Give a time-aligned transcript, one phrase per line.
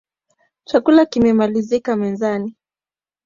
[0.63, 2.55] Chakula kimemalizika mezani